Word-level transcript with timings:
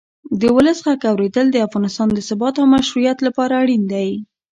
د 0.39 0.41
ولس 0.55 0.77
غږ 0.85 1.01
اورېدل 1.11 1.45
د 1.51 1.57
افغانستان 1.67 2.07
د 2.13 2.19
ثبات 2.27 2.55
او 2.61 2.65
مشروعیت 2.75 3.17
لپاره 3.27 3.53
اړین 3.61 3.83
دی 3.93 4.09